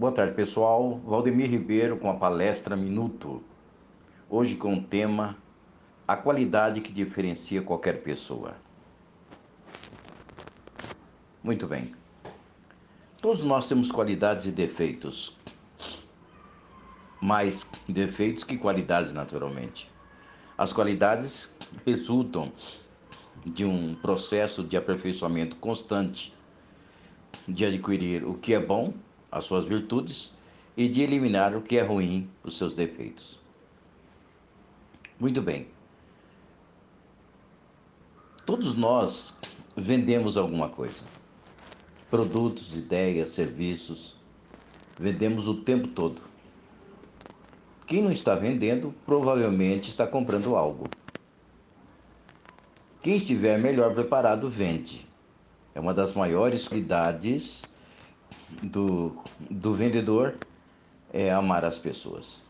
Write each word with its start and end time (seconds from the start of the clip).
Boa 0.00 0.12
tarde, 0.12 0.32
pessoal. 0.32 0.98
Valdemir 1.04 1.50
Ribeiro 1.50 1.98
com 1.98 2.08
a 2.08 2.14
palestra 2.14 2.74
Minuto. 2.74 3.44
Hoje 4.30 4.56
com 4.56 4.72
o 4.76 4.82
tema 4.82 5.36
A 6.08 6.16
qualidade 6.16 6.80
que 6.80 6.90
diferencia 6.90 7.60
qualquer 7.60 8.02
pessoa. 8.02 8.54
Muito 11.44 11.66
bem. 11.66 11.94
Todos 13.20 13.44
nós 13.44 13.68
temos 13.68 13.92
qualidades 13.92 14.46
e 14.46 14.50
defeitos. 14.50 15.36
Mais 17.20 17.68
defeitos 17.86 18.42
que 18.42 18.56
qualidades, 18.56 19.12
naturalmente. 19.12 19.92
As 20.56 20.72
qualidades 20.72 21.54
resultam 21.84 22.50
de 23.44 23.66
um 23.66 23.94
processo 23.96 24.64
de 24.64 24.78
aperfeiçoamento 24.78 25.56
constante, 25.56 26.34
de 27.46 27.66
adquirir 27.66 28.24
o 28.24 28.32
que 28.32 28.54
é 28.54 28.58
bom, 28.58 28.94
as 29.30 29.44
suas 29.44 29.64
virtudes, 29.64 30.32
e 30.76 30.88
de 30.88 31.02
eliminar 31.02 31.54
o 31.56 31.62
que 31.62 31.76
é 31.76 31.82
ruim, 31.82 32.28
os 32.42 32.56
seus 32.56 32.74
defeitos. 32.74 33.38
Muito 35.18 35.42
bem. 35.42 35.66
Todos 38.46 38.74
nós 38.74 39.34
vendemos 39.76 40.36
alguma 40.36 40.68
coisa. 40.68 41.04
Produtos, 42.10 42.74
ideias, 42.74 43.30
serviços. 43.30 44.16
Vendemos 44.98 45.46
o 45.46 45.62
tempo 45.62 45.88
todo. 45.88 46.22
Quem 47.86 48.02
não 48.02 48.10
está 48.10 48.34
vendendo 48.34 48.94
provavelmente 49.04 49.88
está 49.88 50.06
comprando 50.06 50.56
algo. 50.56 50.88
Quem 53.02 53.16
estiver 53.16 53.58
melhor 53.58 53.94
preparado 53.94 54.48
vende. 54.48 55.06
É 55.74 55.80
uma 55.80 55.94
das 55.94 56.14
maiores 56.14 56.66
qualidades 56.66 57.64
do, 58.62 59.16
do 59.50 59.74
vendedor 59.74 60.34
é 61.12 61.32
amar 61.32 61.64
as 61.64 61.78
pessoas. 61.78 62.42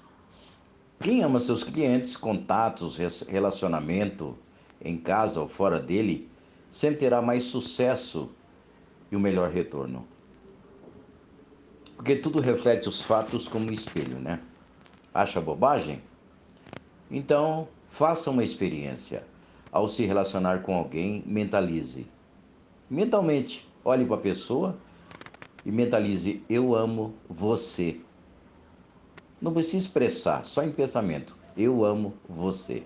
Quem 1.00 1.22
ama 1.22 1.38
seus 1.38 1.64
clientes, 1.64 2.16
contatos, 2.16 2.98
relacionamento 3.26 4.36
em 4.82 4.96
casa 4.96 5.40
ou 5.40 5.48
fora 5.48 5.80
dele, 5.80 6.28
sempre 6.70 7.00
terá 7.00 7.22
mais 7.22 7.44
sucesso 7.44 8.30
e 9.10 9.16
o 9.16 9.20
melhor 9.20 9.50
retorno. 9.50 10.06
Porque 11.96 12.16
tudo 12.16 12.40
reflete 12.40 12.88
os 12.88 13.02
fatos 13.02 13.48
como 13.48 13.66
um 13.66 13.72
espelho, 13.72 14.18
né? 14.18 14.40
Acha 15.12 15.40
bobagem? 15.40 16.02
Então, 17.10 17.68
faça 17.90 18.30
uma 18.30 18.44
experiência 18.44 19.24
ao 19.72 19.88
se 19.88 20.04
relacionar 20.04 20.62
com 20.62 20.74
alguém, 20.74 21.22
mentalize. 21.26 22.06
Mentalmente, 22.88 23.68
olhe 23.84 24.04
para 24.04 24.16
a 24.16 24.20
pessoa 24.20 24.76
e 25.64 25.70
mentalize: 25.70 26.42
Eu 26.48 26.74
amo 26.74 27.14
você. 27.28 28.00
Não 29.40 29.52
precisa 29.52 29.78
expressar, 29.78 30.44
só 30.44 30.62
em 30.62 30.70
pensamento: 30.70 31.36
Eu 31.56 31.84
amo 31.84 32.14
você. 32.28 32.82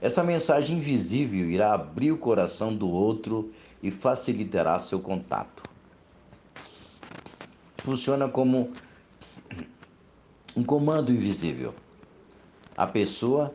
Essa 0.00 0.22
mensagem 0.22 0.78
invisível 0.78 1.48
irá 1.48 1.72
abrir 1.72 2.12
o 2.12 2.18
coração 2.18 2.74
do 2.74 2.88
outro 2.88 3.52
e 3.82 3.90
facilitará 3.90 4.78
seu 4.78 5.00
contato. 5.00 5.62
Funciona 7.78 8.28
como 8.28 8.72
um 10.56 10.64
comando 10.64 11.12
invisível. 11.12 11.74
A 12.76 12.86
pessoa 12.86 13.54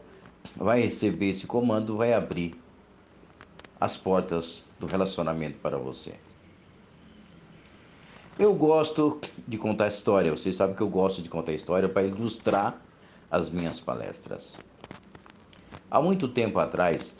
vai 0.56 0.82
receber 0.82 1.30
esse 1.30 1.46
comando, 1.46 1.98
vai 1.98 2.14
abrir 2.14 2.56
as 3.80 3.98
portas 3.98 4.66
do 4.80 4.86
relacionamento 4.86 5.58
para 5.60 5.78
você. 5.78 6.16
Eu 8.40 8.54
gosto 8.54 9.20
de 9.46 9.58
contar 9.58 9.90
história. 9.90 10.32
Vocês 10.32 10.56
sabem 10.56 10.74
que 10.74 10.82
eu 10.82 10.88
gosto 10.88 11.22
de 11.22 11.28
contar 11.28 11.52
história 11.52 11.90
para 11.90 12.04
ilustrar 12.04 12.82
as 13.30 13.50
minhas 13.50 13.82
palestras. 13.82 14.58
Há 15.92 16.02
muito 16.02 16.26
tempo 16.26 16.58
atrás, 16.58 17.18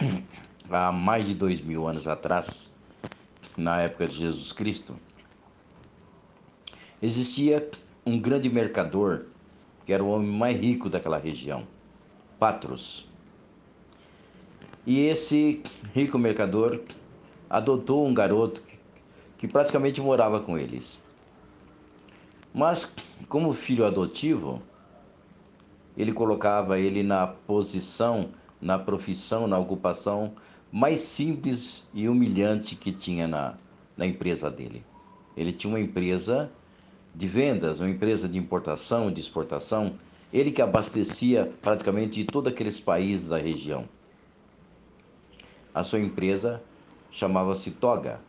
há 0.70 0.90
mais 0.90 1.26
de 1.26 1.34
dois 1.34 1.60
mil 1.60 1.86
anos 1.86 2.08
atrás, 2.08 2.70
na 3.58 3.82
época 3.82 4.06
de 4.06 4.16
Jesus 4.16 4.50
Cristo, 4.50 4.96
existia 7.02 7.70
um 8.06 8.18
grande 8.18 8.48
mercador 8.48 9.26
que 9.84 9.92
era 9.92 10.02
o 10.02 10.08
homem 10.08 10.30
mais 10.30 10.58
rico 10.58 10.88
daquela 10.88 11.18
região 11.18 11.66
Patros. 12.38 13.06
E 14.86 15.00
esse 15.00 15.62
rico 15.94 16.18
mercador 16.18 16.80
adotou 17.50 18.06
um 18.06 18.14
garoto 18.14 18.62
que 19.38 19.46
praticamente 19.46 20.00
morava 20.00 20.40
com 20.40 20.58
eles. 20.58 21.00
Mas, 22.52 22.90
como 23.28 23.52
filho 23.54 23.86
adotivo, 23.86 24.60
ele 25.96 26.12
colocava 26.12 26.78
ele 26.78 27.02
na 27.04 27.26
posição, 27.26 28.30
na 28.60 28.78
profissão, 28.78 29.46
na 29.46 29.58
ocupação 29.58 30.34
mais 30.70 31.00
simples 31.00 31.86
e 31.94 32.08
humilhante 32.08 32.74
que 32.74 32.92
tinha 32.92 33.26
na, 33.26 33.54
na 33.96 34.04
empresa 34.04 34.50
dele. 34.50 34.84
Ele 35.36 35.52
tinha 35.52 35.72
uma 35.72 35.80
empresa 35.80 36.50
de 37.14 37.26
vendas, 37.26 37.80
uma 37.80 37.88
empresa 37.88 38.28
de 38.28 38.36
importação, 38.36 39.10
de 39.10 39.20
exportação, 39.20 39.94
ele 40.32 40.50
que 40.50 40.60
abastecia 40.60 41.50
praticamente 41.62 42.24
todos 42.24 42.52
aqueles 42.52 42.78
países 42.78 43.28
da 43.28 43.38
região. 43.38 43.88
A 45.72 45.82
sua 45.84 46.00
empresa 46.00 46.62
chamava-se 47.10 47.70
Toga 47.70 48.20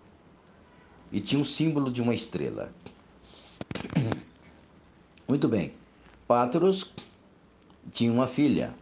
e 1.11 1.19
tinha 1.19 1.39
um 1.39 1.43
símbolo 1.43 1.91
de 1.91 2.01
uma 2.01 2.13
estrela. 2.13 2.71
Muito 5.27 5.47
bem. 5.47 5.73
Patros 6.27 6.93
tinha 7.91 8.11
uma 8.11 8.27
filha, 8.27 8.73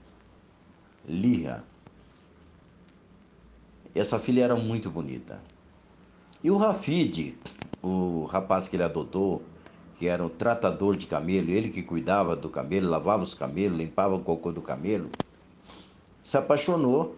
Lia. 1.07 1.63
Essa 3.95 4.19
filha 4.19 4.43
era 4.43 4.55
muito 4.55 4.91
bonita. 4.91 5.41
E 6.43 6.51
o 6.51 6.57
Rafid, 6.57 7.35
o 7.81 8.25
rapaz 8.25 8.67
que 8.67 8.75
ele 8.75 8.83
adotou, 8.83 9.41
que 9.97 10.07
era 10.07 10.23
o 10.23 10.29
tratador 10.29 10.95
de 10.95 11.07
camelo, 11.07 11.49
ele 11.49 11.69
que 11.69 11.81
cuidava 11.81 12.35
do 12.35 12.49
camelo, 12.49 12.87
lavava 12.87 13.23
os 13.23 13.33
camelos, 13.33 13.77
limpava 13.77 14.15
o 14.15 14.19
cocô 14.19 14.51
do 14.51 14.61
camelo, 14.61 15.09
se 16.23 16.37
apaixonou 16.37 17.17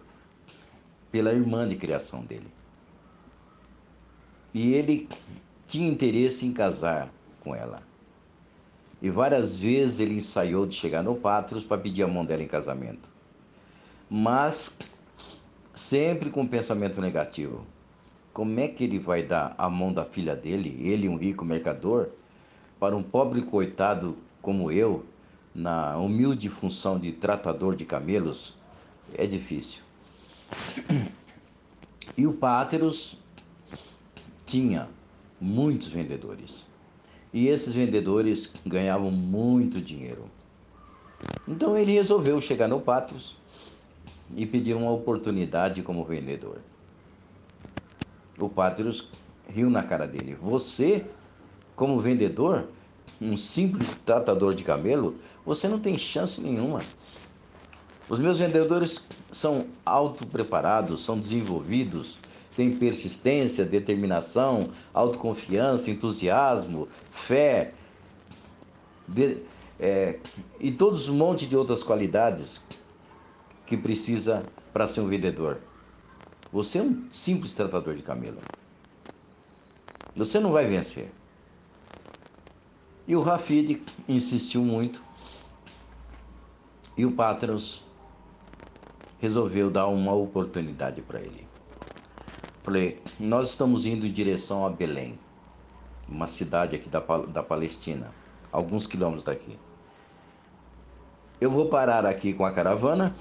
pela 1.12 1.32
irmã 1.32 1.68
de 1.68 1.76
criação 1.76 2.24
dele. 2.24 2.48
E 4.52 4.72
ele 4.74 5.08
tinha 5.66 5.88
interesse 5.88 6.44
em 6.44 6.52
casar 6.52 7.12
com 7.40 7.54
ela. 7.54 7.82
E 9.00 9.08
várias 9.08 9.56
vezes 9.56 10.00
ele 10.00 10.14
ensaiou 10.14 10.66
de 10.66 10.74
chegar 10.74 11.02
no 11.02 11.14
Patros 11.14 11.64
para 11.64 11.78
pedir 11.80 12.02
a 12.02 12.08
mão 12.08 12.24
dela 12.24 12.42
em 12.42 12.46
casamento. 12.46 13.10
Mas 14.10 14.76
sempre 15.74 16.30
com 16.30 16.46
pensamento 16.46 17.00
negativo. 17.00 17.64
Como 18.32 18.60
é 18.60 18.68
que 18.68 18.84
ele 18.84 18.98
vai 18.98 19.22
dar 19.22 19.54
a 19.56 19.68
mão 19.68 19.92
da 19.92 20.04
filha 20.04 20.36
dele, 20.36 20.78
ele 20.82 21.08
um 21.08 21.16
rico 21.16 21.44
mercador, 21.44 22.10
para 22.78 22.96
um 22.96 23.02
pobre 23.02 23.42
coitado 23.42 24.16
como 24.42 24.70
eu, 24.70 25.04
na 25.54 25.96
humilde 25.96 26.48
função 26.48 26.98
de 26.98 27.12
tratador 27.12 27.74
de 27.74 27.84
camelos, 27.84 28.54
é 29.14 29.26
difícil. 29.26 29.82
E 32.16 32.26
o 32.26 32.32
Páteros 32.32 33.16
tinha 34.50 34.88
muitos 35.40 35.88
vendedores. 35.88 36.66
E 37.32 37.46
esses 37.46 37.72
vendedores 37.72 38.52
ganhavam 38.66 39.10
muito 39.10 39.80
dinheiro. 39.80 40.24
Então 41.46 41.76
ele 41.76 41.92
resolveu 41.92 42.40
chegar 42.40 42.66
no 42.66 42.80
Páteros 42.80 43.36
e 44.36 44.44
pedir 44.44 44.74
uma 44.74 44.90
oportunidade 44.90 45.82
como 45.82 46.04
vendedor. 46.04 46.58
O 48.38 48.48
Páteros 48.48 49.08
riu 49.48 49.70
na 49.70 49.82
cara 49.82 50.06
dele. 50.06 50.36
Você 50.40 51.04
como 51.76 52.00
vendedor, 52.00 52.66
um 53.20 53.36
simples 53.36 53.92
tratador 54.04 54.54
de 54.54 54.64
camelo, 54.64 55.14
você 55.46 55.66
não 55.66 55.78
tem 55.78 55.96
chance 55.96 56.40
nenhuma. 56.40 56.82
Os 58.08 58.18
meus 58.18 58.40
vendedores 58.40 59.00
são 59.32 59.66
autopreparados, 59.86 61.00
são 61.00 61.18
desenvolvidos, 61.18 62.18
têm 62.60 62.76
persistência, 62.76 63.64
determinação, 63.64 64.68
autoconfiança, 64.92 65.90
entusiasmo, 65.90 66.88
fé 67.08 67.72
de, 69.08 69.38
é, 69.78 70.18
e 70.58 70.70
todos 70.70 71.08
um 71.08 71.16
monte 71.16 71.46
de 71.46 71.56
outras 71.56 71.82
qualidades 71.82 72.62
que 73.64 73.78
precisa 73.78 74.44
para 74.74 74.86
ser 74.86 75.00
um 75.00 75.08
vendedor. 75.08 75.58
Você 76.52 76.80
é 76.80 76.82
um 76.82 77.10
simples 77.10 77.54
tratador 77.54 77.94
de 77.94 78.02
camelo. 78.02 78.36
Você 80.14 80.38
não 80.38 80.52
vai 80.52 80.66
vencer. 80.66 81.10
E 83.08 83.16
o 83.16 83.22
Rafid 83.22 83.80
insistiu 84.06 84.62
muito. 84.62 85.02
E 86.94 87.06
o 87.06 87.12
Patros 87.12 87.82
resolveu 89.18 89.70
dar 89.70 89.86
uma 89.86 90.12
oportunidade 90.12 91.00
para 91.00 91.20
ele. 91.20 91.49
Falei, 92.62 93.00
nós 93.18 93.50
estamos 93.50 93.86
indo 93.86 94.06
em 94.06 94.12
direção 94.12 94.66
a 94.66 94.70
Belém. 94.70 95.18
uma 96.06 96.26
cidade 96.26 96.76
aqui 96.76 96.88
da, 96.88 97.00
da 97.00 97.42
Palestina, 97.42 98.12
alguns 98.52 98.86
quilômetros 98.86 99.22
daqui. 99.22 99.58
Eu 101.40 101.50
vou 101.50 101.66
parar 101.66 102.04
aqui 102.04 102.34
com 102.34 102.44
a 102.44 102.50
caravana. 102.50 103.14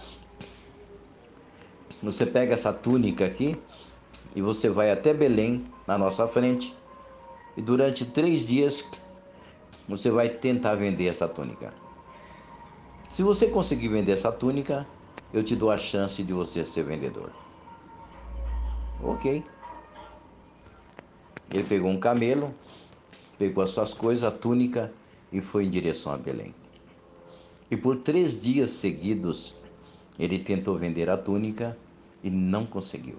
Você 2.01 2.25
pega 2.25 2.53
essa 2.53 2.73
túnica 2.73 3.25
aqui 3.25 3.57
e 4.35 4.41
você 4.41 4.69
vai 4.69 4.91
até 4.91 5.13
Belém, 5.13 5.65
na 5.87 5.97
nossa 5.97 6.27
frente. 6.27 6.75
E 7.55 7.61
durante 7.61 8.05
três 8.05 8.45
dias 8.45 8.83
você 9.87 10.11
vai 10.11 10.29
tentar 10.29 10.75
vender 10.75 11.07
essa 11.07 11.27
túnica. 11.27 11.73
Se 13.07 13.23
você 13.23 13.47
conseguir 13.47 13.87
vender 13.87 14.11
essa 14.11 14.31
túnica, 14.31 14.85
eu 15.33 15.43
te 15.43 15.55
dou 15.55 15.71
a 15.71 15.77
chance 15.77 16.21
de 16.21 16.33
você 16.33 16.65
ser 16.65 16.83
vendedor. 16.83 17.31
Ok. 19.03 19.43
Ele 21.51 21.63
pegou 21.63 21.89
um 21.89 21.99
camelo, 21.99 22.53
pegou 23.37 23.63
as 23.63 23.71
suas 23.71 23.93
coisas, 23.93 24.23
a 24.23 24.31
túnica 24.31 24.91
e 25.31 25.41
foi 25.41 25.65
em 25.65 25.69
direção 25.69 26.11
a 26.11 26.17
Belém. 26.17 26.53
E 27.71 27.77
por 27.77 27.95
três 27.97 28.41
dias 28.41 28.71
seguidos, 28.71 29.53
ele 30.17 30.39
tentou 30.39 30.77
vender 30.77 31.09
a 31.09 31.17
túnica 31.17 31.77
e 32.23 32.29
não 32.29 32.65
conseguiu. 32.65 33.15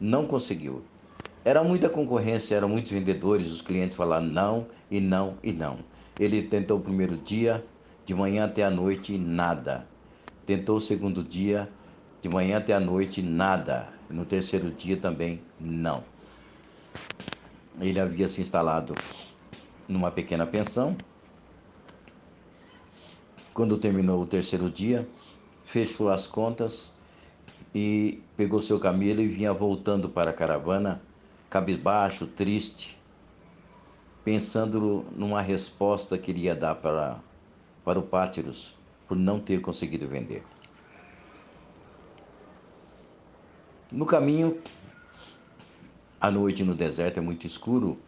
Não 0.00 0.26
conseguiu. 0.26 0.82
Era 1.44 1.62
muita 1.62 1.88
concorrência, 1.88 2.56
eram 2.56 2.68
muitos 2.68 2.90
vendedores, 2.90 3.50
os 3.50 3.62
clientes 3.62 3.96
falaram 3.96 4.26
não 4.26 4.66
e 4.90 5.00
não 5.00 5.36
e 5.42 5.52
não. 5.52 5.78
Ele 6.18 6.42
tentou 6.42 6.78
o 6.78 6.82
primeiro 6.82 7.16
dia, 7.16 7.64
de 8.04 8.14
manhã 8.14 8.44
até 8.44 8.62
a 8.62 8.70
noite, 8.70 9.16
nada. 9.16 9.86
Tentou 10.44 10.76
o 10.76 10.80
segundo 10.80 11.22
dia, 11.22 11.68
de 12.22 12.28
manhã 12.28 12.58
até 12.58 12.72
a 12.72 12.78
noite, 12.78 13.20
nada. 13.20 13.88
No 14.08 14.24
terceiro 14.24 14.70
dia 14.70 14.96
também, 14.96 15.42
não. 15.60 16.04
Ele 17.80 17.98
havia 17.98 18.28
se 18.28 18.40
instalado 18.40 18.94
numa 19.88 20.10
pequena 20.10 20.46
pensão. 20.46 20.96
Quando 23.52 23.76
terminou 23.76 24.22
o 24.22 24.26
terceiro 24.26 24.70
dia, 24.70 25.06
fechou 25.64 26.10
as 26.10 26.28
contas 26.28 26.92
e 27.74 28.22
pegou 28.36 28.60
seu 28.60 28.78
camelo 28.78 29.20
e 29.20 29.26
vinha 29.26 29.52
voltando 29.52 30.08
para 30.08 30.30
a 30.30 30.34
caravana, 30.34 31.02
cabisbaixo, 31.50 32.26
triste, 32.28 32.96
pensando 34.24 35.04
numa 35.16 35.40
resposta 35.40 36.16
que 36.16 36.30
iria 36.30 36.54
dar 36.54 36.76
para, 36.76 37.18
para 37.84 37.98
o 37.98 38.02
Pátiros 38.02 38.76
por 39.08 39.16
não 39.16 39.40
ter 39.40 39.60
conseguido 39.60 40.06
vender. 40.06 40.44
No 43.92 44.06
caminho, 44.06 44.58
à 46.18 46.30
noite 46.30 46.64
no 46.64 46.74
deserto 46.74 47.18
é 47.18 47.20
muito 47.20 47.46
escuro 47.46 47.98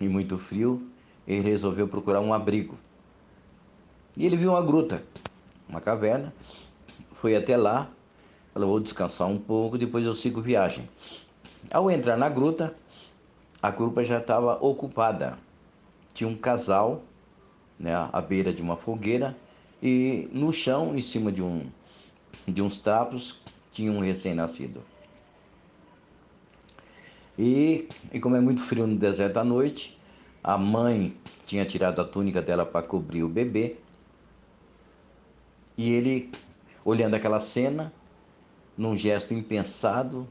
e 0.00 0.08
muito 0.08 0.36
frio, 0.36 0.90
ele 1.24 1.48
resolveu 1.48 1.86
procurar 1.86 2.20
um 2.20 2.34
abrigo. 2.34 2.76
E 4.16 4.26
ele 4.26 4.36
viu 4.36 4.50
uma 4.50 4.60
gruta, 4.60 5.04
uma 5.68 5.80
caverna, 5.80 6.34
foi 7.20 7.36
até 7.36 7.56
lá, 7.56 7.88
falou: 8.52 8.70
vou 8.70 8.80
descansar 8.80 9.28
um 9.28 9.38
pouco, 9.38 9.78
depois 9.78 10.04
eu 10.04 10.14
sigo 10.14 10.42
viagem. 10.42 10.88
Ao 11.70 11.88
entrar 11.88 12.16
na 12.16 12.28
gruta, 12.28 12.74
a 13.62 13.70
gruta 13.70 14.04
já 14.04 14.18
estava 14.18 14.58
ocupada. 14.60 15.38
Tinha 16.12 16.28
um 16.28 16.36
casal 16.36 17.04
né, 17.78 17.94
à 18.12 18.20
beira 18.20 18.52
de 18.52 18.60
uma 18.60 18.76
fogueira 18.76 19.36
e 19.80 20.28
no 20.32 20.52
chão, 20.52 20.96
em 20.96 21.02
cima 21.02 21.30
de, 21.30 21.40
um, 21.40 21.70
de 22.48 22.60
uns 22.60 22.80
trapos, 22.80 23.40
tinha 23.70 23.92
um 23.92 24.00
recém-nascido. 24.00 24.82
E, 27.42 27.88
e 28.12 28.20
como 28.20 28.36
é 28.36 28.40
muito 28.40 28.60
frio 28.60 28.86
no 28.86 28.96
deserto 28.96 29.38
à 29.38 29.44
noite, 29.44 29.98
a 30.44 30.58
mãe 30.58 31.16
tinha 31.46 31.64
tirado 31.64 31.98
a 31.98 32.04
túnica 32.04 32.42
dela 32.42 32.66
para 32.66 32.86
cobrir 32.86 33.22
o 33.22 33.30
bebê. 33.30 33.76
E 35.74 35.90
ele, 35.90 36.30
olhando 36.84 37.14
aquela 37.14 37.40
cena, 37.40 37.90
num 38.76 38.94
gesto 38.94 39.32
impensado, 39.32 40.28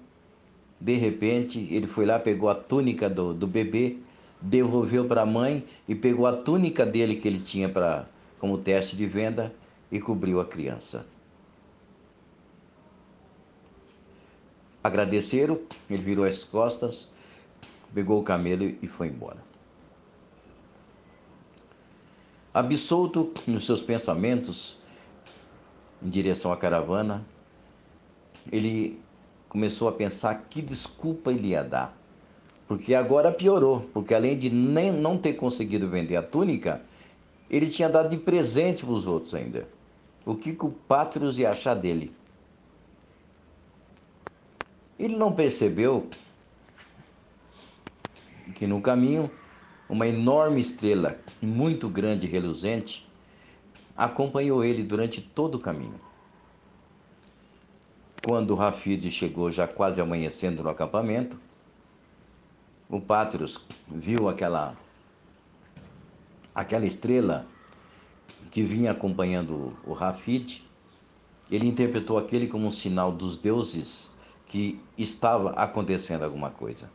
de 0.79 0.93
repente 0.93 1.67
ele 1.71 1.87
foi 1.87 2.05
lá, 2.05 2.19
pegou 2.19 2.47
a 2.47 2.53
túnica 2.53 3.09
do, 3.09 3.33
do 3.33 3.47
bebê, 3.47 3.97
devolveu 4.39 5.05
para 5.05 5.23
a 5.23 5.25
mãe 5.25 5.65
e 5.87 5.95
pegou 5.95 6.27
a 6.27 6.33
túnica 6.33 6.85
dele 6.85 7.15
que 7.15 7.27
ele 7.27 7.39
tinha 7.39 7.67
para 7.67 8.07
como 8.37 8.55
teste 8.55 8.95
de 8.95 9.07
venda 9.07 9.51
e 9.91 9.99
cobriu 9.99 10.39
a 10.39 10.45
criança. 10.45 11.07
Agradeceram, 14.89 15.59
ele 15.87 16.01
virou 16.01 16.25
as 16.25 16.43
costas, 16.43 17.11
pegou 17.93 18.19
o 18.19 18.23
camelo 18.23 18.63
e 18.81 18.87
foi 18.87 19.05
embora. 19.05 19.37
Absolto 22.51 23.31
nos 23.45 23.67
seus 23.67 23.83
pensamentos 23.83 24.79
em 26.01 26.09
direção 26.09 26.51
à 26.51 26.57
caravana, 26.57 27.23
ele 28.51 28.99
começou 29.47 29.87
a 29.87 29.91
pensar 29.91 30.47
que 30.49 30.59
desculpa 30.59 31.31
ele 31.31 31.49
ia 31.49 31.63
dar. 31.63 31.95
Porque 32.67 32.95
agora 32.95 33.31
piorou, 33.31 33.87
porque 33.93 34.15
além 34.15 34.39
de 34.39 34.49
nem, 34.49 34.91
não 34.91 35.19
ter 35.19 35.33
conseguido 35.33 35.87
vender 35.87 36.15
a 36.15 36.23
túnica, 36.23 36.81
ele 37.47 37.69
tinha 37.69 37.87
dado 37.87 38.09
de 38.09 38.17
presente 38.17 38.83
para 38.83 38.93
os 38.93 39.05
outros 39.05 39.35
ainda. 39.35 39.67
O 40.25 40.33
que, 40.33 40.53
que 40.53 40.65
o 40.65 40.71
Pátrios 40.71 41.37
ia 41.37 41.51
achar 41.51 41.75
dele? 41.75 42.11
Ele 44.99 45.15
não 45.15 45.31
percebeu 45.31 46.09
que 48.55 48.67
no 48.67 48.81
caminho 48.81 49.31
uma 49.87 50.05
enorme 50.05 50.59
estrela, 50.59 51.17
muito 51.41 51.87
grande 51.87 52.27
e 52.27 52.29
reluzente, 52.29 53.09
acompanhou 53.95 54.63
ele 54.63 54.83
durante 54.83 55.21
todo 55.21 55.55
o 55.55 55.59
caminho. 55.59 55.99
Quando 58.21 58.53
Rafid 58.53 59.09
chegou 59.09 59.49
já 59.49 59.65
quase 59.65 60.01
amanhecendo 60.01 60.61
no 60.61 60.69
acampamento, 60.69 61.39
o 62.89 62.99
Pátrios 62.99 63.59
viu 63.87 64.27
aquela 64.27 64.75
aquela 66.53 66.85
estrela 66.85 67.47
que 68.51 68.61
vinha 68.63 68.91
acompanhando 68.91 69.77
o 69.85 69.93
Rafid, 69.93 70.61
ele 71.49 71.65
interpretou 71.65 72.17
aquele 72.17 72.47
como 72.47 72.67
um 72.67 72.71
sinal 72.71 73.13
dos 73.13 73.37
deuses 73.37 74.11
que 74.49 74.81
estava 74.97 75.51
acontecendo 75.51 76.23
alguma 76.23 76.49
coisa. 76.49 76.89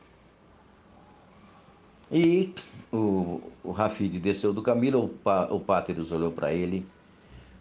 E 2.12 2.53
o, 2.93 3.41
o 3.62 3.71
Rafid 3.71 4.19
desceu 4.19 4.53
do 4.53 4.61
camelo, 4.61 5.05
o, 5.25 5.55
o 5.55 5.61
Páteros 5.61 6.12
olhou 6.12 6.31
para 6.31 6.52
ele, 6.52 6.87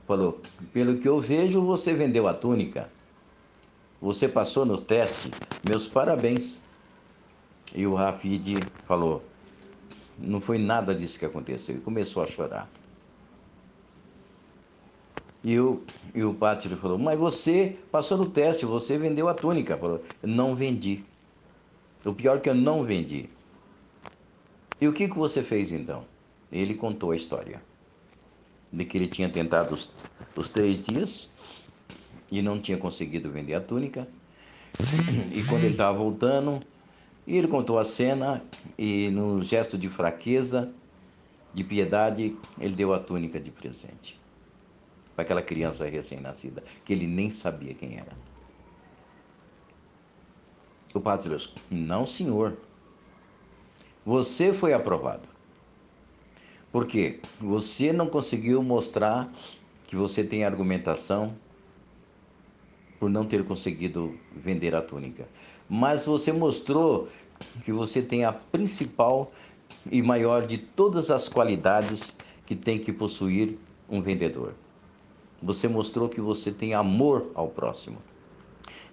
falou: 0.06 0.42
Pelo 0.74 0.98
que 0.98 1.08
eu 1.08 1.20
vejo, 1.22 1.62
você 1.62 1.94
vendeu 1.94 2.28
a 2.28 2.34
túnica. 2.34 2.90
Você 4.02 4.28
passou 4.28 4.66
no 4.66 4.82
teste, 4.82 5.32
meus 5.68 5.88
parabéns. 5.88 6.60
E 7.74 7.86
o 7.88 7.94
Rafid 7.94 8.58
falou: 8.86 9.24
Não 10.18 10.42
foi 10.42 10.58
nada 10.58 10.94
disso 10.94 11.18
que 11.18 11.26
aconteceu. 11.26 11.78
E 11.78 11.80
começou 11.80 12.22
a 12.22 12.26
chorar. 12.26 12.68
E 15.44 15.60
o, 15.60 15.82
e 16.16 16.24
o 16.24 16.34
Pátrio 16.34 16.78
falou: 16.78 16.98
Mas 16.98 17.20
você 17.20 17.76
passou 17.92 18.18
no 18.18 18.30
teste, 18.30 18.66
você 18.66 18.98
vendeu 18.98 19.28
a 19.28 19.34
túnica. 19.34 19.78
Falou: 19.78 20.02
Não 20.22 20.56
vendi. 20.56 21.04
O 22.06 22.14
pior 22.14 22.38
é 22.38 22.40
que 22.40 22.50
eu 22.50 22.56
não 22.56 22.84
vendi. 22.84 23.30
E 24.80 24.88
o 24.88 24.94
que, 24.94 25.08
que 25.08 25.18
você 25.18 25.44
fez 25.44 25.72
então? 25.72 26.06
Ele 26.52 26.76
contou 26.76 27.12
a 27.12 27.16
história 27.16 27.62
de 28.72 28.86
que 28.86 28.98
ele 28.98 29.08
tinha 29.08 29.30
tentado 29.30 29.74
os, 29.74 29.92
os 30.36 30.50
três 30.50 30.82
dias 30.84 31.30
e 32.32 32.42
não 32.42 32.60
tinha 32.60 32.78
conseguido 32.78 33.30
vender 33.30 33.54
a 33.54 33.62
túnica. 33.62 34.08
E 35.32 35.44
quando 35.44 35.64
ele 35.64 35.74
estava 35.74 35.98
voltando, 35.98 36.62
ele 37.28 37.48
contou 37.48 37.78
a 37.78 37.84
cena 37.84 38.44
e, 38.78 39.10
no 39.10 39.44
gesto 39.44 39.78
de 39.78 39.90
fraqueza, 39.90 40.74
de 41.54 41.64
piedade, 41.64 42.36
ele 42.60 42.74
deu 42.74 42.94
a 42.94 43.00
túnica 43.00 43.40
de 43.40 43.52
presente 43.52 44.23
para 45.16 45.24
aquela 45.24 45.42
criança 45.42 45.88
recém-nascida, 45.88 46.64
que 46.84 46.94
ele 46.94 47.08
nem 47.08 47.30
sabia 47.30 47.74
quem 47.74 47.98
era. 47.98 48.14
O 50.94 51.00
padre 51.02 51.36
disse: 51.36 51.50
Não, 51.70 52.06
senhor. 52.06 52.58
Você 54.06 54.54
foi 54.54 54.74
aprovado. 54.74 55.28
Por 56.72 56.86
quê? 56.86 57.20
Você 57.40 57.94
não 57.94 58.08
conseguiu 58.08 58.62
mostrar 58.62 59.32
que 59.86 59.96
você 59.96 60.24
tem 60.24 60.44
argumentação 60.44 61.36
por 63.00 63.10
não 63.10 63.26
ter 63.26 63.44
conseguido 63.46 64.18
vender 64.36 64.76
a 64.76 64.82
túnica. 64.82 65.28
Mas 65.70 66.06
você 66.06 66.32
mostrou 66.32 67.08
que 67.64 67.72
você 67.72 68.02
tem 68.02 68.26
a 68.26 68.34
principal 68.34 69.32
e 69.92 70.02
maior 70.02 70.46
de 70.46 70.58
todas 70.58 71.12
as 71.12 71.28
qualidades 71.28 72.16
que 72.46 72.56
tem 72.56 72.80
que 72.80 72.92
possuir 72.92 73.58
um 73.90 74.02
vendedor. 74.02 74.54
Você 75.44 75.68
mostrou 75.68 76.08
que 76.08 76.22
você 76.22 76.52
tem 76.52 76.74
amor 76.74 77.30
ao 77.36 77.50
próximo. 77.50 77.98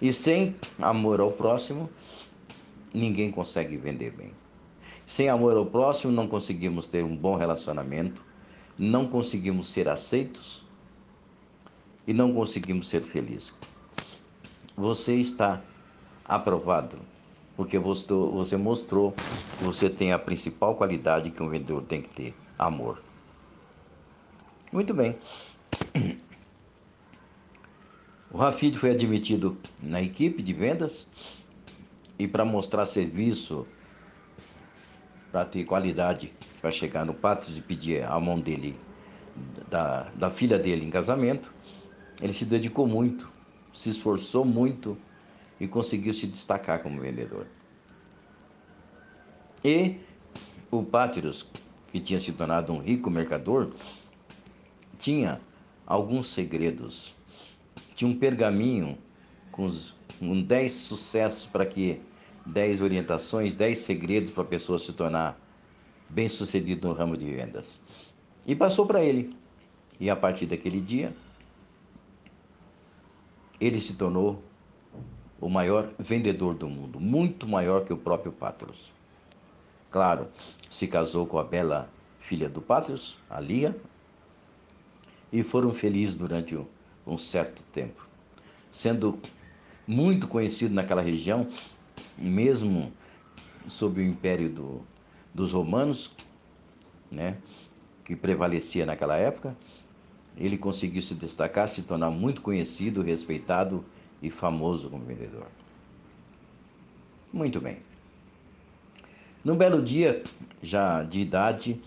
E 0.01 0.11
sem 0.11 0.55
amor 0.77 1.21
ao 1.21 1.31
próximo, 1.31 1.89
ninguém 2.93 3.31
consegue 3.31 3.77
vender 3.77 4.11
bem. 4.11 4.31
Sem 5.05 5.29
amor 5.29 5.55
ao 5.55 5.65
próximo, 5.65 6.11
não 6.11 6.27
conseguimos 6.27 6.87
ter 6.87 7.05
um 7.05 7.15
bom 7.15 7.35
relacionamento, 7.35 8.21
não 8.77 9.07
conseguimos 9.07 9.69
ser 9.69 9.87
aceitos 9.87 10.63
e 12.05 12.13
não 12.13 12.33
conseguimos 12.33 12.89
ser 12.89 13.01
felizes. 13.01 13.53
Você 14.75 15.15
está 15.15 15.61
aprovado 16.25 16.97
porque 17.55 17.77
você 17.79 18.57
mostrou 18.57 19.13
que 19.57 19.63
você 19.63 19.89
tem 19.89 20.11
a 20.11 20.19
principal 20.19 20.75
qualidade 20.75 21.31
que 21.31 21.41
um 21.41 21.49
vendedor 21.49 21.83
tem 21.83 22.01
que 22.01 22.09
ter: 22.09 22.33
amor. 22.57 23.01
Muito 24.71 24.93
bem. 24.93 25.15
O 28.33 28.37
Rafid 28.37 28.77
foi 28.77 28.91
admitido 28.91 29.57
na 29.83 30.01
equipe 30.01 30.41
de 30.41 30.53
vendas 30.53 31.05
e 32.17 32.27
para 32.27 32.45
mostrar 32.45 32.85
serviço, 32.85 33.67
para 35.31 35.43
ter 35.43 35.65
qualidade, 35.65 36.33
para 36.61 36.71
chegar 36.71 37.05
no 37.05 37.13
pátio 37.13 37.53
e 37.57 37.61
pedir 37.61 38.03
a 38.03 38.17
mão 38.21 38.39
dele, 38.39 38.79
da, 39.69 40.03
da 40.11 40.29
filha 40.29 40.57
dele 40.57 40.85
em 40.85 40.89
casamento, 40.89 41.53
ele 42.21 42.31
se 42.31 42.45
dedicou 42.45 42.87
muito, 42.87 43.29
se 43.73 43.89
esforçou 43.89 44.45
muito 44.45 44.97
e 45.59 45.67
conseguiu 45.67 46.13
se 46.13 46.25
destacar 46.25 46.81
como 46.81 47.01
vendedor. 47.01 47.47
E 49.63 49.99
o 50.71 50.81
Pátiros, 50.83 51.45
que 51.91 51.99
tinha 51.99 52.19
se 52.19 52.31
tornado 52.31 52.71
um 52.71 52.79
rico 52.79 53.09
mercador, 53.09 53.71
tinha 54.97 55.41
alguns 55.85 56.29
segredos. 56.29 57.13
Tinha 57.95 58.09
um 58.09 58.17
pergaminho 58.17 58.97
com, 59.51 59.65
os, 59.65 59.95
com 60.19 60.41
10 60.41 60.71
sucessos 60.71 61.45
para 61.47 61.65
que 61.65 62.01
10 62.45 62.81
orientações, 62.81 63.53
10 63.53 63.79
segredos 63.79 64.31
para 64.31 64.43
a 64.43 64.47
pessoa 64.47 64.79
se 64.79 64.93
tornar 64.93 65.39
bem 66.09 66.27
sucedido 66.27 66.87
no 66.87 66.93
ramo 66.93 67.15
de 67.15 67.25
vendas. 67.25 67.77
E 68.45 68.55
passou 68.55 68.85
para 68.85 69.03
ele. 69.03 69.35
E 69.99 70.09
a 70.09 70.15
partir 70.15 70.47
daquele 70.47 70.81
dia, 70.81 71.15
ele 73.59 73.79
se 73.79 73.93
tornou 73.93 74.41
o 75.39 75.49
maior 75.49 75.89
vendedor 75.99 76.55
do 76.55 76.67
mundo, 76.67 76.99
muito 76.99 77.47
maior 77.47 77.85
que 77.85 77.93
o 77.93 77.97
próprio 77.97 78.31
Patros. 78.31 78.91
Claro, 79.89 80.27
se 80.69 80.87
casou 80.87 81.25
com 81.27 81.37
a 81.37 81.43
bela 81.43 81.89
filha 82.19 82.47
do 82.47 82.61
Patros, 82.61 83.17
a 83.29 83.39
Lia, 83.39 83.75
e 85.31 85.43
foram 85.43 85.71
felizes 85.71 86.15
durante 86.15 86.55
um 87.05 87.17
certo 87.17 87.63
tempo. 87.71 88.07
Sendo 88.71 89.19
muito 89.87 90.27
conhecido 90.27 90.73
naquela 90.73 91.01
região, 91.01 91.47
mesmo 92.17 92.91
sob 93.67 93.99
o 93.99 94.03
império 94.03 94.49
do, 94.49 94.81
dos 95.33 95.53
romanos, 95.53 96.11
né, 97.11 97.37
que 98.05 98.15
prevalecia 98.15 98.85
naquela 98.85 99.17
época, 99.17 99.55
ele 100.37 100.57
conseguiu 100.57 101.01
se 101.01 101.13
destacar, 101.13 101.67
se 101.67 101.81
tornar 101.81 102.09
muito 102.09 102.41
conhecido, 102.41 103.01
respeitado 103.01 103.83
e 104.21 104.29
famoso 104.29 104.89
como 104.89 105.03
vendedor. 105.03 105.47
Muito 107.33 107.59
bem. 107.59 107.77
Num 109.43 109.55
belo 109.55 109.81
dia, 109.81 110.23
já 110.61 111.03
de 111.03 111.19
idade, 111.19 111.81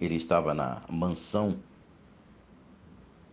ele 0.00 0.16
estava 0.16 0.52
na 0.52 0.82
mansão 0.90 1.56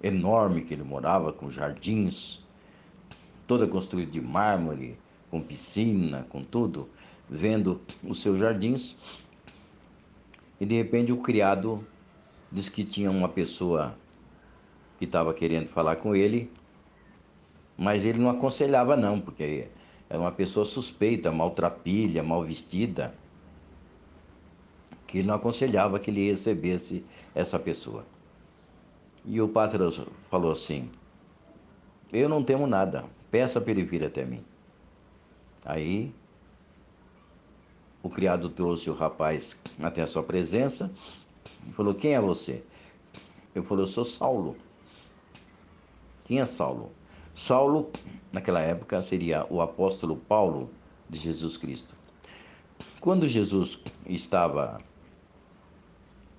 enorme 0.01 0.61
que 0.61 0.73
ele 0.73 0.83
morava, 0.83 1.33
com 1.33 1.49
jardins, 1.49 2.39
toda 3.47 3.67
construída 3.67 4.11
de 4.11 4.21
mármore, 4.21 4.97
com 5.29 5.41
piscina, 5.41 6.25
com 6.29 6.43
tudo, 6.43 6.87
vendo 7.29 7.81
os 8.03 8.21
seus 8.21 8.39
jardins. 8.39 8.95
E 10.59 10.65
de 10.65 10.75
repente 10.75 11.11
o 11.11 11.17
criado 11.17 11.85
disse 12.51 12.71
que 12.71 12.83
tinha 12.83 13.11
uma 13.11 13.29
pessoa 13.29 13.95
que 14.97 15.05
estava 15.05 15.33
querendo 15.33 15.69
falar 15.69 15.97
com 15.97 16.15
ele, 16.15 16.51
mas 17.77 18.03
ele 18.03 18.19
não 18.19 18.29
aconselhava 18.29 18.97
não, 18.97 19.21
porque 19.21 19.67
era 20.09 20.19
uma 20.19 20.31
pessoa 20.31 20.65
suspeita, 20.65 21.31
maltrapilha, 21.31 22.21
mal 22.21 22.43
vestida, 22.43 23.13
que 25.07 25.19
ele 25.19 25.27
não 25.27 25.35
aconselhava 25.35 25.99
que 25.99 26.09
ele 26.11 26.27
recebesse 26.27 27.05
essa 27.33 27.57
pessoa. 27.57 28.05
E 29.25 29.41
o 29.41 29.47
patrão 29.47 29.89
falou 30.29 30.51
assim: 30.51 30.89
Eu 32.11 32.29
não 32.29 32.43
temo 32.43 32.65
nada, 32.65 33.05
peça 33.29 33.59
para 33.59 33.71
ele 33.71 33.83
vir 33.83 34.03
até 34.03 34.23
mim. 34.25 34.43
Aí 35.63 36.13
o 38.01 38.09
criado 38.09 38.49
trouxe 38.49 38.89
o 38.89 38.93
rapaz 38.93 39.59
até 39.81 40.01
a 40.01 40.07
sua 40.07 40.23
presença 40.23 40.91
e 41.67 41.71
falou: 41.73 41.93
Quem 41.93 42.13
é 42.13 42.21
você? 42.21 42.63
Eu 43.53 43.63
falei: 43.63 43.83
Eu 43.83 43.87
sou 43.87 44.05
Saulo. 44.05 44.55
Quem 46.25 46.39
é 46.39 46.45
Saulo? 46.45 46.91
Saulo, 47.33 47.91
naquela 48.31 48.59
época, 48.59 49.01
seria 49.01 49.45
o 49.49 49.61
apóstolo 49.61 50.15
Paulo 50.15 50.69
de 51.09 51.17
Jesus 51.17 51.57
Cristo. 51.57 51.95
Quando 52.99 53.27
Jesus 53.27 53.79
estava 54.05 54.79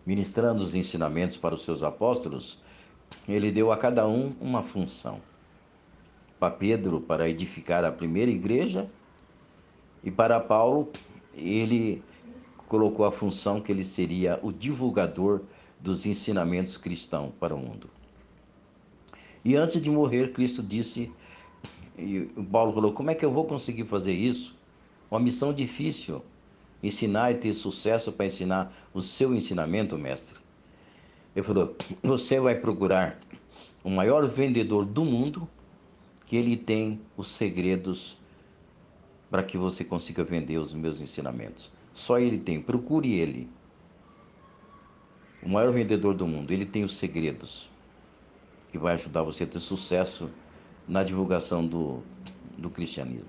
ministrando 0.06 0.62
os 0.62 0.75
ensinamentos 0.75 1.37
para 1.37 1.54
os 1.54 1.62
seus 1.64 1.82
apóstolos, 1.82 2.62
ele 3.29 3.50
deu 3.50 3.71
a 3.71 3.76
cada 3.76 4.07
um 4.07 4.35
uma 4.40 4.62
função. 4.62 5.21
Para 6.38 6.55
Pedro, 6.55 7.00
para 7.00 7.29
edificar 7.29 7.85
a 7.85 7.93
primeira 7.93 8.31
igreja, 8.31 8.88
e 10.02 10.11
para 10.11 10.40
Paulo, 10.40 10.88
ele 11.35 12.02
colocou 12.67 13.05
a 13.05 13.12
função 13.12 13.61
que 13.61 13.71
ele 13.71 13.85
seria 13.85 14.38
o 14.43 14.50
divulgador 14.50 15.43
dos 15.79 16.07
ensinamentos 16.07 16.76
cristãos 16.76 17.33
para 17.38 17.55
o 17.55 17.59
mundo. 17.59 17.90
E 19.45 19.57
antes 19.57 19.81
de 19.81 19.90
morrer, 19.90 20.33
Cristo 20.33 20.62
disse, 20.62 21.12
e 21.99 22.31
Paulo 22.50 22.73
falou: 22.73 22.93
Como 22.93 23.11
é 23.11 23.14
que 23.14 23.25
eu 23.25 23.33
vou 23.33 23.45
conseguir 23.45 23.85
fazer 23.85 24.12
isso? 24.12 24.55
Uma 25.11 25.21
missão 25.21 25.52
difícil. 25.52 26.23
Ensinar 26.83 27.33
e 27.33 27.35
ter 27.35 27.52
sucesso 27.52 28.11
para 28.11 28.25
ensinar 28.25 28.73
o 28.95 29.02
seu 29.02 29.35
ensinamento, 29.35 29.99
mestre. 29.99 30.40
Ele 31.34 31.44
falou: 31.44 31.76
Você 32.02 32.40
vai 32.40 32.54
procurar 32.54 33.18
o 33.82 33.90
maior 33.90 34.26
vendedor 34.26 34.84
do 34.84 35.04
mundo, 35.04 35.49
que 36.26 36.37
ele 36.37 36.56
tem 36.56 37.00
os 37.16 37.28
segredos 37.28 38.16
para 39.30 39.42
que 39.42 39.56
você 39.56 39.84
consiga 39.84 40.25
vender 40.25 40.58
os 40.58 40.75
meus 40.75 41.00
ensinamentos. 41.00 41.70
Só 41.94 42.18
ele 42.18 42.38
tem, 42.38 42.60
procure 42.60 43.18
ele. 43.18 43.49
O 45.42 45.49
maior 45.49 45.72
vendedor 45.72 46.14
do 46.14 46.26
mundo, 46.26 46.52
ele 46.52 46.66
tem 46.66 46.84
os 46.84 46.96
segredos 46.96 47.70
que 48.70 48.78
vai 48.78 48.94
ajudar 48.94 49.22
você 49.22 49.44
a 49.44 49.46
ter 49.46 49.60
sucesso 49.60 50.30
na 50.87 51.02
divulgação 51.02 51.66
do, 51.66 52.02
do 52.58 52.70
cristianismo. 52.70 53.28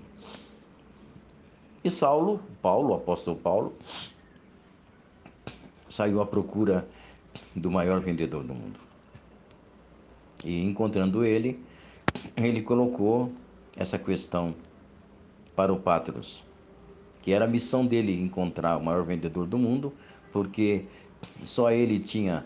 E 1.82 1.90
Saulo, 1.90 2.40
Paulo, 2.60 2.90
o 2.90 2.94
apóstolo 2.94 3.36
Paulo, 3.36 3.74
saiu 5.88 6.20
à 6.20 6.26
procura 6.26 6.86
do 7.54 7.70
maior 7.70 8.00
vendedor 8.00 8.42
do 8.42 8.54
mundo. 8.54 8.80
E 10.44 10.60
encontrando 10.62 11.24
ele, 11.24 11.60
ele 12.36 12.62
colocou 12.62 13.32
essa 13.76 13.98
questão 13.98 14.54
para 15.54 15.72
o 15.72 15.78
Patros, 15.78 16.44
que 17.22 17.32
era 17.32 17.44
a 17.44 17.48
missão 17.48 17.86
dele 17.86 18.20
encontrar 18.20 18.76
o 18.76 18.84
maior 18.84 19.04
vendedor 19.04 19.46
do 19.46 19.58
mundo, 19.58 19.92
porque 20.32 20.84
só 21.44 21.70
ele 21.70 22.00
tinha 22.00 22.44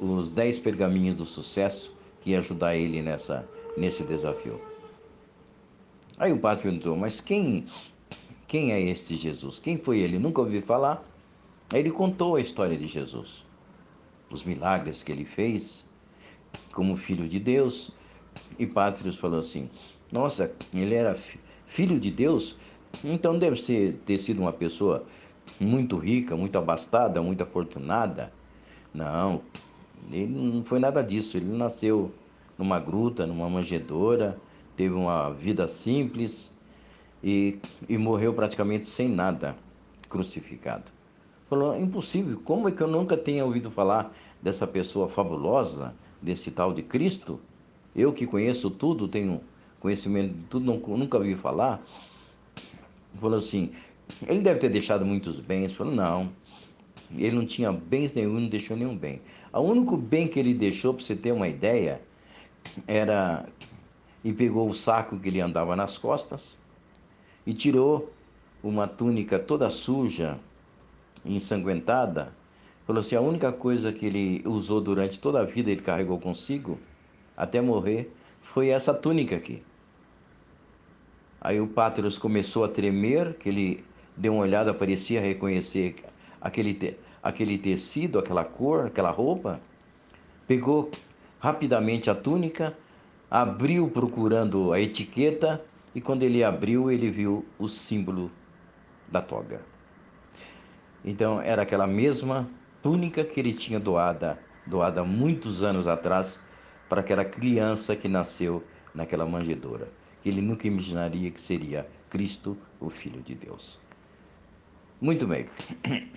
os 0.00 0.30
dez 0.30 0.58
pergaminhos 0.58 1.16
do 1.16 1.26
sucesso 1.26 1.94
que 2.20 2.30
ia 2.30 2.38
ajudar 2.38 2.76
ele 2.76 3.02
nessa, 3.02 3.46
nesse 3.76 4.02
desafio. 4.04 4.60
Aí 6.16 6.32
o 6.32 6.38
padre 6.38 6.64
perguntou, 6.64 6.96
mas 6.96 7.20
quem, 7.20 7.64
quem 8.46 8.72
é 8.72 8.80
este 8.80 9.16
Jesus? 9.16 9.58
Quem 9.58 9.78
foi 9.78 9.98
ele? 9.98 10.18
Nunca 10.18 10.40
ouvi 10.40 10.60
falar. 10.60 11.02
Aí 11.70 11.80
ele 11.80 11.90
contou 11.90 12.36
a 12.36 12.40
história 12.40 12.76
de 12.76 12.86
Jesus 12.86 13.44
os 14.30 14.44
milagres 14.44 15.02
que 15.02 15.12
ele 15.12 15.24
fez 15.24 15.84
como 16.72 16.96
filho 16.96 17.28
de 17.28 17.38
Deus. 17.38 17.90
E 18.58 18.66
Pátrios 18.66 19.16
falou 19.16 19.40
assim: 19.40 19.68
Nossa, 20.10 20.52
ele 20.72 20.94
era 20.94 21.16
filho 21.66 21.98
de 21.98 22.10
Deus, 22.10 22.56
então 23.04 23.38
deve 23.38 23.60
ser, 23.60 23.94
ter 24.06 24.18
sido 24.18 24.40
uma 24.40 24.52
pessoa 24.52 25.04
muito 25.58 25.96
rica, 25.96 26.36
muito 26.36 26.56
abastada, 26.56 27.22
muito 27.22 27.42
afortunada. 27.42 28.32
Não, 28.92 29.42
ele 30.10 30.26
não 30.26 30.64
foi 30.64 30.78
nada 30.78 31.02
disso. 31.02 31.36
Ele 31.36 31.46
nasceu 31.56 32.12
numa 32.58 32.78
gruta, 32.78 33.26
numa 33.26 33.48
manjedoura, 33.48 34.38
teve 34.76 34.94
uma 34.94 35.30
vida 35.30 35.66
simples 35.68 36.52
e, 37.22 37.58
e 37.88 37.96
morreu 37.96 38.32
praticamente 38.34 38.86
sem 38.86 39.08
nada, 39.08 39.56
crucificado. 40.08 40.99
Falou, 41.50 41.76
impossível, 41.76 42.40
como 42.44 42.68
é 42.68 42.72
que 42.72 42.80
eu 42.80 42.86
nunca 42.86 43.16
tenha 43.16 43.44
ouvido 43.44 43.72
falar 43.72 44.14
dessa 44.40 44.68
pessoa 44.68 45.08
fabulosa, 45.08 45.92
desse 46.22 46.48
tal 46.52 46.72
de 46.72 46.80
Cristo? 46.80 47.40
Eu 47.94 48.12
que 48.12 48.24
conheço 48.24 48.70
tudo, 48.70 49.08
tenho 49.08 49.40
conhecimento 49.80 50.32
de 50.32 50.42
tudo, 50.44 50.64
nunca 50.96 51.18
vi 51.18 51.34
falar. 51.34 51.82
Falou 53.20 53.36
assim, 53.36 53.72
Ele 54.26 54.40
deve 54.40 54.60
ter 54.60 54.68
deixado 54.68 55.04
muitos 55.04 55.40
bens. 55.40 55.72
Falou, 55.72 55.92
não. 55.92 56.30
Ele 57.16 57.34
não 57.34 57.44
tinha 57.44 57.72
bens 57.72 58.14
nenhum, 58.14 58.40
não 58.40 58.48
deixou 58.48 58.76
nenhum 58.76 58.96
bem. 58.96 59.20
O 59.52 59.60
único 59.60 59.96
bem 59.96 60.28
que 60.28 60.38
ele 60.38 60.54
deixou, 60.54 60.94
para 60.94 61.04
você 61.04 61.16
ter 61.16 61.32
uma 61.32 61.48
ideia, 61.48 62.00
era. 62.86 63.44
E 64.22 64.32
pegou 64.32 64.68
o 64.68 64.74
saco 64.74 65.18
que 65.18 65.28
ele 65.28 65.40
andava 65.40 65.74
nas 65.74 65.96
costas 65.96 66.56
e 67.46 67.54
tirou 67.54 68.12
uma 68.62 68.86
túnica 68.86 69.38
toda 69.38 69.70
suja, 69.70 70.38
ensanguentada. 71.24 72.32
Falou 72.86 73.00
assim: 73.00 73.16
a 73.16 73.20
única 73.20 73.52
coisa 73.52 73.92
que 73.92 74.06
ele 74.06 74.42
usou 74.46 74.80
durante 74.80 75.20
toda 75.20 75.40
a 75.40 75.44
vida, 75.44 75.70
ele 75.70 75.80
carregou 75.80 76.18
consigo, 76.18 76.78
até 77.36 77.60
morrer, 77.60 78.12
foi 78.42 78.68
essa 78.68 78.92
túnica 78.92 79.36
aqui. 79.36 79.62
Aí 81.40 81.60
o 81.60 81.66
Páteros 81.66 82.18
começou 82.18 82.64
a 82.64 82.68
tremer, 82.68 83.34
que 83.34 83.48
ele 83.48 83.84
deu 84.16 84.34
uma 84.34 84.42
olhada, 84.42 84.74
parecia 84.74 85.20
reconhecer 85.20 85.94
aquele, 86.40 86.74
te, 86.74 86.96
aquele 87.22 87.56
tecido, 87.56 88.18
aquela 88.18 88.44
cor, 88.44 88.86
aquela 88.86 89.10
roupa. 89.10 89.60
Pegou 90.46 90.90
rapidamente 91.38 92.10
a 92.10 92.14
túnica, 92.14 92.76
abriu 93.30 93.88
procurando 93.88 94.72
a 94.72 94.80
etiqueta 94.80 95.64
e 95.94 96.00
quando 96.00 96.22
ele 96.22 96.44
abriu, 96.44 96.90
ele 96.90 97.10
viu 97.10 97.44
o 97.58 97.68
símbolo 97.68 98.30
da 99.08 99.22
toga. 99.22 99.60
Então 101.04 101.40
era 101.40 101.62
aquela 101.62 101.86
mesma 101.86 102.48
túnica 102.82 103.24
que 103.24 103.38
ele 103.40 103.52
tinha 103.52 103.80
doada, 103.80 104.38
doada 104.66 105.04
muitos 105.04 105.62
anos 105.62 105.86
atrás 105.86 106.38
para 106.88 107.00
aquela 107.00 107.24
criança 107.24 107.96
que 107.96 108.08
nasceu 108.08 108.62
naquela 108.94 109.24
manjedoura 109.24 109.88
que 110.22 110.28
ele 110.28 110.40
nunca 110.40 110.66
imaginaria 110.66 111.30
que 111.30 111.40
seria 111.40 111.88
Cristo, 112.08 112.56
o 112.78 112.90
Filho 112.90 113.22
de 113.22 113.34
Deus. 113.34 113.78
Muito 115.00 115.26
bem. 115.26 115.48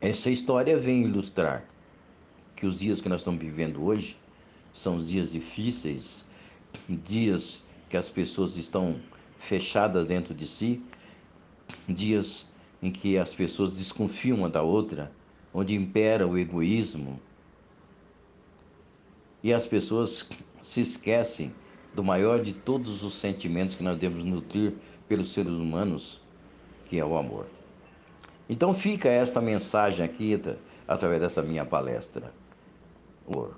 Essa 0.00 0.30
história 0.30 0.78
vem 0.78 1.02
ilustrar 1.02 1.64
que 2.56 2.66
os 2.66 2.78
dias 2.78 3.00
que 3.00 3.08
nós 3.08 3.20
estamos 3.20 3.40
vivendo 3.40 3.82
hoje 3.84 4.16
são 4.72 4.98
dias 4.98 5.32
difíceis, 5.32 6.24
dias 6.88 7.62
que 7.88 7.96
as 7.96 8.08
pessoas 8.08 8.56
estão 8.56 9.00
fechadas 9.38 10.06
dentro 10.06 10.32
de 10.34 10.46
si, 10.46 10.82
dias 11.88 12.46
em 12.82 12.90
que 12.90 13.18
as 13.18 13.34
pessoas 13.34 13.72
desconfiam 13.72 14.38
uma 14.38 14.48
da 14.48 14.62
outra, 14.62 15.12
onde 15.52 15.74
impera 15.74 16.26
o 16.26 16.38
egoísmo, 16.38 17.20
e 19.42 19.52
as 19.52 19.66
pessoas 19.66 20.28
se 20.62 20.80
esquecem 20.80 21.52
do 21.94 22.04
maior 22.04 22.40
de 22.40 22.52
todos 22.52 23.02
os 23.02 23.14
sentimentos 23.14 23.74
que 23.74 23.82
nós 23.82 23.98
devemos 23.98 24.24
nutrir 24.24 24.74
pelos 25.08 25.32
seres 25.32 25.54
humanos, 25.54 26.20
que 26.86 26.98
é 26.98 27.04
o 27.04 27.16
amor. 27.16 27.46
Então 28.48 28.74
fica 28.74 29.08
esta 29.08 29.40
mensagem 29.40 30.04
aqui 30.04 30.40
através 30.86 31.20
dessa 31.20 31.42
minha 31.42 31.64
palestra. 31.64 32.32
Amor. 33.26 33.56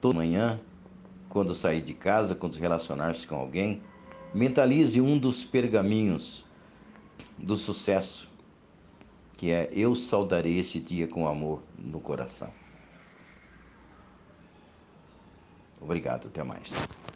Toda 0.00 0.16
manhã, 0.16 0.60
quando 1.28 1.54
sair 1.54 1.80
de 1.80 1.94
casa, 1.94 2.34
quando 2.34 2.54
relacionar-se 2.54 3.26
com 3.26 3.34
alguém, 3.34 3.82
mentalize 4.32 5.00
um 5.00 5.18
dos 5.18 5.44
pergaminhos 5.44 6.44
do 7.38 7.56
sucesso, 7.56 8.28
que 9.34 9.50
é 9.50 9.70
eu 9.72 9.94
saudarei 9.94 10.58
este 10.58 10.80
dia 10.80 11.06
com 11.06 11.28
amor 11.28 11.62
no 11.78 12.00
coração. 12.00 12.52
Obrigado, 15.80 16.26
até 16.26 16.42
mais. 16.42 16.72